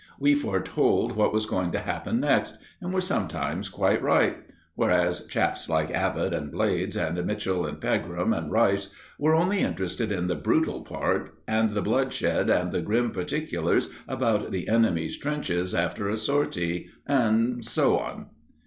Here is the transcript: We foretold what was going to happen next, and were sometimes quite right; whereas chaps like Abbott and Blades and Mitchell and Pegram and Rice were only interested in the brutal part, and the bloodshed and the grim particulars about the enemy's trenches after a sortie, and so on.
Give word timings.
We 0.19 0.33
foretold 0.33 1.11
what 1.15 1.31
was 1.31 1.45
going 1.45 1.69
to 1.73 1.77
happen 1.79 2.21
next, 2.21 2.57
and 2.81 2.91
were 2.91 3.01
sometimes 3.01 3.69
quite 3.69 4.01
right; 4.01 4.35
whereas 4.73 5.27
chaps 5.27 5.69
like 5.69 5.91
Abbott 5.91 6.33
and 6.33 6.51
Blades 6.51 6.97
and 6.97 7.23
Mitchell 7.23 7.67
and 7.67 7.79
Pegram 7.79 8.33
and 8.33 8.51
Rice 8.51 8.91
were 9.19 9.35
only 9.35 9.59
interested 9.59 10.11
in 10.11 10.25
the 10.25 10.33
brutal 10.33 10.81
part, 10.83 11.29
and 11.47 11.73
the 11.73 11.83
bloodshed 11.83 12.49
and 12.49 12.71
the 12.71 12.81
grim 12.81 13.11
particulars 13.11 13.89
about 14.07 14.49
the 14.49 14.69
enemy's 14.69 15.19
trenches 15.19 15.75
after 15.75 16.09
a 16.09 16.17
sortie, 16.17 16.89
and 17.05 17.63
so 17.63 17.99
on. 17.99 18.25